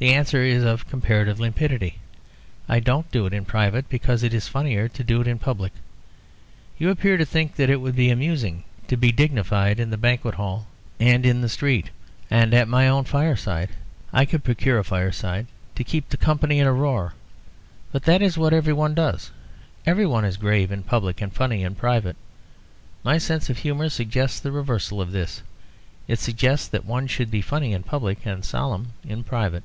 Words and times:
The 0.00 0.14
answer 0.14 0.40
is 0.40 0.64
of 0.64 0.88
comparative 0.88 1.40
limpidity. 1.40 1.98
I 2.70 2.80
don't 2.80 3.12
do 3.12 3.26
it 3.26 3.34
in 3.34 3.44
private, 3.44 3.86
because 3.90 4.22
it 4.22 4.32
is 4.32 4.48
funnier 4.48 4.88
to 4.88 5.04
do 5.04 5.20
it 5.20 5.26
in 5.26 5.38
public. 5.38 5.74
You 6.78 6.88
appear 6.88 7.18
to 7.18 7.26
think 7.26 7.56
that 7.56 7.68
it 7.68 7.82
would 7.82 7.94
be 7.96 8.08
amusing 8.08 8.64
to 8.88 8.96
be 8.96 9.12
dignified 9.12 9.78
in 9.78 9.90
the 9.90 9.98
banquet 9.98 10.36
hall 10.36 10.68
and 10.98 11.26
in 11.26 11.42
the 11.42 11.50
street, 11.50 11.90
and 12.30 12.54
at 12.54 12.66
my 12.66 12.88
own 12.88 13.04
fireside 13.04 13.68
(I 14.10 14.24
could 14.24 14.42
procure 14.42 14.78
a 14.78 14.84
fireside) 14.84 15.48
to 15.74 15.84
keep 15.84 16.08
the 16.08 16.16
company 16.16 16.58
in 16.60 16.66
a 16.66 16.72
roar. 16.72 17.12
But 17.92 18.04
that 18.04 18.22
is 18.22 18.38
what 18.38 18.54
every 18.54 18.72
one 18.72 18.94
does. 18.94 19.32
Every 19.84 20.06
one 20.06 20.24
is 20.24 20.38
grave 20.38 20.72
in 20.72 20.82
public, 20.82 21.20
and 21.20 21.30
funny 21.30 21.62
in 21.62 21.74
private. 21.74 22.16
My 23.04 23.18
sense 23.18 23.50
of 23.50 23.58
humour 23.58 23.90
suggests 23.90 24.40
the 24.40 24.50
reversal 24.50 25.02
of 25.02 25.12
this; 25.12 25.42
it 26.08 26.18
suggests 26.18 26.68
that 26.68 26.86
one 26.86 27.06
should 27.06 27.30
be 27.30 27.42
funny 27.42 27.74
in 27.74 27.82
public, 27.82 28.24
and 28.24 28.42
solemn 28.42 28.94
in 29.06 29.24
private. 29.24 29.62